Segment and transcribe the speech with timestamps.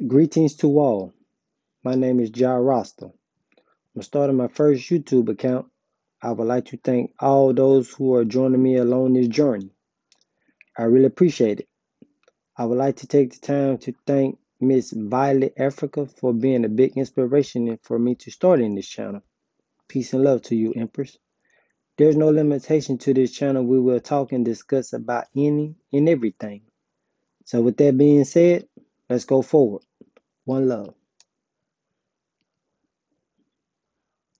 [0.00, 1.12] Greetings to all.
[1.84, 3.10] My name is Ja Rasta.
[3.94, 5.66] I'm starting my first YouTube account.
[6.22, 9.70] I would like to thank all those who are joining me along this journey.
[10.78, 11.68] I really appreciate it.
[12.56, 16.70] I would like to take the time to thank Miss Violet Africa for being a
[16.70, 19.22] big inspiration for me to start in this channel.
[19.88, 21.18] Peace and love to you, Empress.
[21.98, 23.64] There's no limitation to this channel.
[23.64, 26.62] We will talk and discuss about any and everything.
[27.44, 28.68] So with that being said,
[29.12, 29.82] let's go forward.
[30.44, 30.94] One love.